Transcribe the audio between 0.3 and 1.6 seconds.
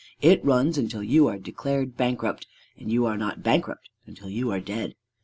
runs until you are